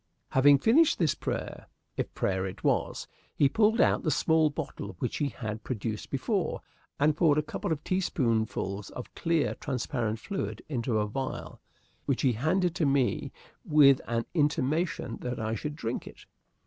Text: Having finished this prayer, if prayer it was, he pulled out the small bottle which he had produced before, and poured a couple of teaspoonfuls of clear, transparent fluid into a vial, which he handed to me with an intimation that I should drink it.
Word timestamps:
Having 0.29 0.57
finished 0.57 0.97
this 0.97 1.13
prayer, 1.13 1.67
if 1.95 2.11
prayer 2.15 2.47
it 2.47 2.63
was, 2.63 3.07
he 3.35 3.47
pulled 3.47 3.79
out 3.79 4.01
the 4.01 4.09
small 4.09 4.49
bottle 4.49 4.95
which 4.97 5.17
he 5.17 5.29
had 5.29 5.63
produced 5.63 6.09
before, 6.09 6.61
and 6.99 7.15
poured 7.15 7.37
a 7.37 7.43
couple 7.43 7.71
of 7.71 7.83
teaspoonfuls 7.83 8.89
of 8.89 9.13
clear, 9.13 9.53
transparent 9.53 10.17
fluid 10.17 10.63
into 10.67 10.97
a 10.97 11.05
vial, 11.05 11.61
which 12.07 12.23
he 12.23 12.33
handed 12.33 12.73
to 12.73 12.85
me 12.87 13.31
with 13.63 14.01
an 14.07 14.25
intimation 14.33 15.17
that 15.17 15.39
I 15.39 15.53
should 15.53 15.75
drink 15.75 16.07
it. 16.07 16.25